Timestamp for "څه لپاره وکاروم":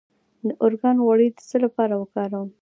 1.49-2.49